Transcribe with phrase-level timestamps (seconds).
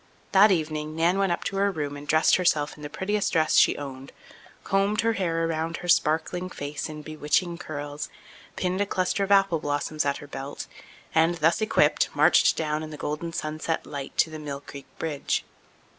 [0.31, 3.53] That evening Nan went up to her room and dressed herself in the prettiest dress
[3.55, 4.11] she owned,
[4.63, 8.09] combed her hair around her sparkling face in bewitching curls,
[8.55, 10.65] pinned a cluster of apple blossoms at her belt,
[11.13, 15.45] and, thus equipped, marched down in the golden sunset light to the Mill Creek Bridge.